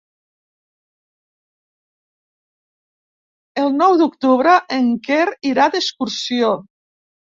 [3.65, 6.51] El nou d'octubre en Quer irà d'excursió.